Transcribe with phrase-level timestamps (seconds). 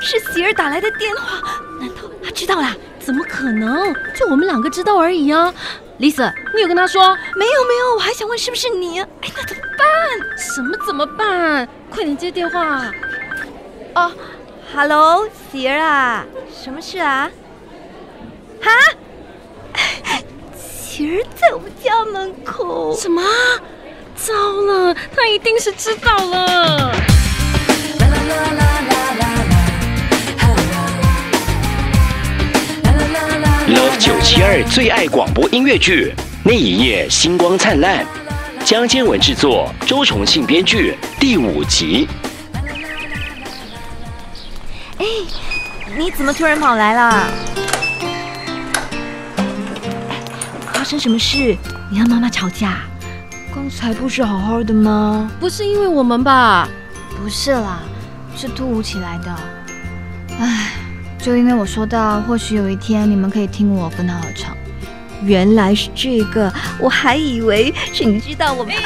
[0.00, 1.40] 是喜儿打来的电话，
[1.80, 2.74] 难道他知道啦？
[2.98, 3.94] 怎么可能？
[4.14, 5.52] 就我们两个知道而已啊
[5.98, 7.16] ！Lisa，你有跟他说？
[7.36, 9.00] 没有没有，我还想问是不是你？
[9.00, 9.86] 哎，那怎么办？
[10.36, 11.68] 什么怎么办？
[11.90, 12.92] 快点接电话！
[13.94, 14.12] 哦
[14.74, 16.26] ，Hello，喜儿啊，
[16.62, 17.30] 什么事啊？
[18.60, 18.70] 哈？
[20.56, 22.94] 喜儿在我们家门口。
[22.96, 23.22] 什么？
[24.16, 26.92] 糟了，他一定是知道了。
[28.28, 28.97] Love
[34.70, 38.06] 最爱广播音乐剧，那一夜星光灿烂，
[38.64, 42.06] 江坚文制作，周重庆编剧，第五集。
[44.98, 45.06] 哎，
[45.96, 47.26] 你怎么突然跑来了？
[50.74, 51.56] 发生什么事？
[51.90, 52.82] 你和妈妈吵架？
[53.54, 55.30] 刚才不是好好的吗？
[55.40, 56.68] 不是因为我们吧？
[57.20, 57.80] 不是啦，
[58.36, 59.34] 是突如其来的。
[60.38, 60.72] 唉。
[61.20, 64.56] 就因为我说到，或许有一天你们可以听我跟他合唱，
[65.24, 68.74] 原来是这个，我还以为是你知道我们，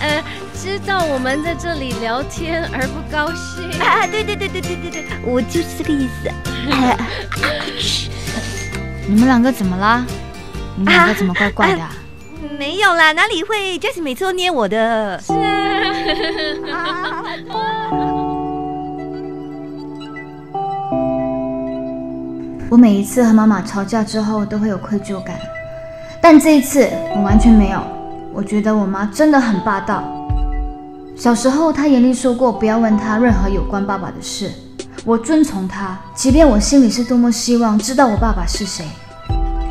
[0.00, 0.22] 呃，
[0.54, 4.06] 知道我们在这里聊天而不高兴啊！
[4.06, 6.30] 对对对对对对对，我就是这个意思。
[9.06, 10.04] 你们两个怎么啦？
[10.76, 11.82] 你们两个怎么怪怪的？
[12.58, 15.20] 没有啦，哪里会？Jessie 每次都捏我的。
[15.20, 15.32] 是。
[22.70, 25.36] 我每一次和妈妈吵架之后都会有愧疚感，
[26.20, 26.86] 但这一次
[27.16, 27.80] 我完全没有。
[28.30, 30.04] 我觉得我妈真的很霸道。
[31.16, 34.52] 小时候她严厉说过不要问她任何有关爸爸的事，
[35.02, 38.84] 我遵从她，即便我心里是多么希望知道我爸爸是谁。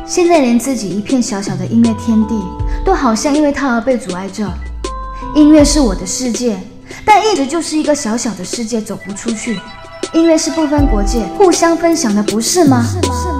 [0.04, 2.34] 现在连自己一片小小的音乐天地
[2.84, 4.44] 都好像因为她而被阻碍着。
[5.36, 6.58] 音乐是我的世界，
[7.04, 9.60] 但一直就是一个小小的世界，走不出去。
[10.12, 12.82] 音乐是不分国界、互相分享的，不是吗？
[13.02, 13.37] 是吗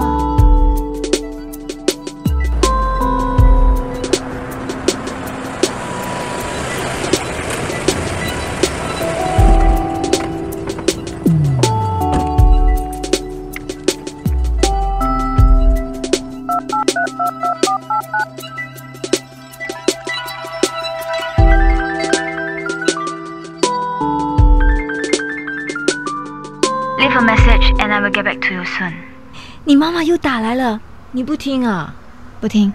[29.65, 30.81] 你妈妈又打来了，
[31.13, 31.95] 你不听啊？
[32.41, 32.73] 不听，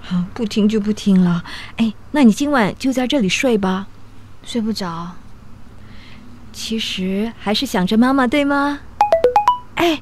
[0.00, 1.44] 好，不听就不听了。
[1.76, 3.86] 哎，那你今晚就在这里睡吧。
[4.42, 5.12] 睡不着，
[6.52, 8.80] 其实还是想着妈妈，对吗？
[9.74, 10.00] 哎，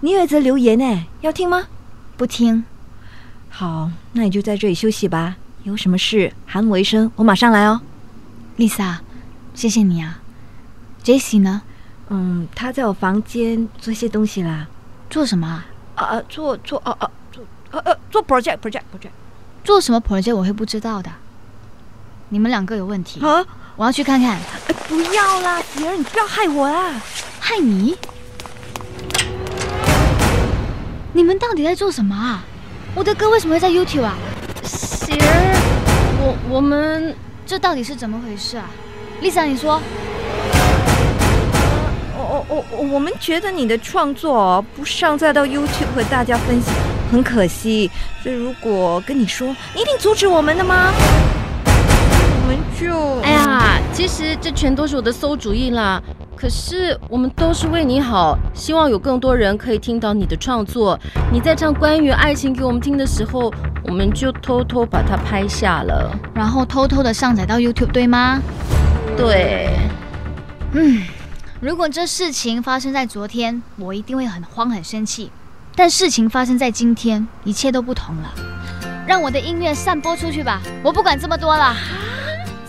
[0.00, 1.64] 你有则留言呢，要听吗？
[2.16, 2.64] 不听。
[3.48, 5.36] 好，那你就在这里休息吧。
[5.64, 7.80] 有什么事喊我一声，我马上来哦。
[8.56, 8.98] Lisa，
[9.54, 10.20] 谢谢你啊。
[11.02, 11.62] Jessie 呢？
[12.08, 14.66] 嗯，他在我房间做些东西啦。
[15.10, 15.62] 做什么？
[15.94, 19.10] 啊，做做啊啊，做呃呃做 project project project。
[19.64, 21.10] 做什么 project 我会不知道的。
[22.30, 23.44] 你们两个有问题啊！
[23.76, 24.38] 我要去看看。
[24.88, 27.00] 不要啦，喜儿，你不要害我啦！
[27.40, 27.96] 害你？
[31.12, 32.44] 你们到底在做什么啊？
[32.94, 34.14] 我的歌为什么会在 YouTube 啊？
[34.64, 37.14] 喜儿，我我们
[37.46, 38.64] 这到底是怎么回事啊
[39.20, 39.80] ？Lisa，你说。
[42.48, 46.74] 我我我们觉得你的创作不上载到 YouTube 和大家分享
[47.12, 47.90] 很可惜，
[48.22, 50.92] 所以如果跟你说，你一定阻止我们的吗？
[51.66, 56.02] 我们就哎呀，其实这全都是我的馊主意啦。
[56.34, 60.98] 可是我们都是为你好，希望有更多人可以听到你的创作。
[61.32, 63.52] 你在唱关于爱情给我们听的时候，
[63.84, 68.40] 我们就偷偷把它拍下了，然后偷偷的上载到 YouTube，对吗？
[69.16, 69.70] 对，
[70.72, 71.02] 嗯。
[71.60, 75.28] 如果这事情发生在昨天，我一定会很慌很生气。
[75.74, 78.32] 但事情发生在今天，一切都不同了。
[79.08, 81.74] 让我的音乐散播出去吧，我不管这么多了。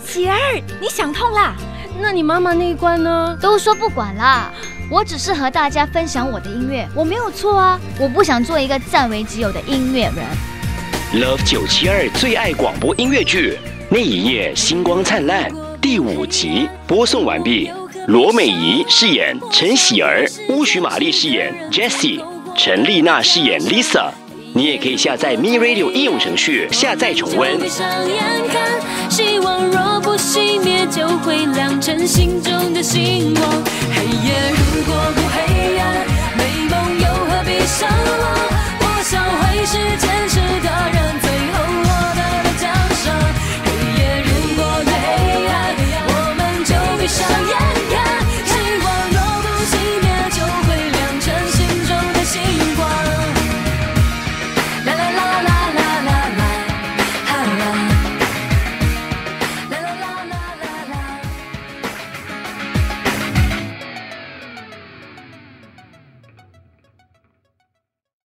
[0.04, 0.36] 喜儿，
[0.80, 1.54] 你想通了？
[2.00, 3.38] 那你妈妈那一关呢？
[3.40, 4.50] 都说不管啦。
[4.90, 7.80] 我只是和大家分享我的音乐，我没有错啊。
[7.96, 11.22] 我不想做一个占为己有的音乐人。
[11.22, 13.56] Love 九七二最爱广播音乐剧
[13.88, 15.48] 那一夜星光灿烂
[15.80, 17.70] 第五集播送完毕。
[18.10, 22.20] 罗美仪饰演陈喜儿，巫许玛丽饰演 Jessie，
[22.56, 24.10] 陈丽娜饰演 Lisa。
[24.52, 27.56] 你也可以下载 Me Radio 应用程序下载重温。
[27.60, 28.18] 闭上眼
[28.52, 33.48] 看，希望若不熄灭，就会亮成心中的星光。
[33.94, 34.34] 黑夜
[34.74, 35.59] 如果不黑